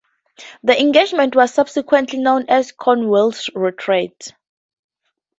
The 0.63 0.81
engagement 0.81 1.35
was 1.35 1.53
subsequently 1.53 2.17
known 2.17 2.45
as 2.49 2.71
Cornwallis's 2.71 3.51
Retreat. 3.53 4.33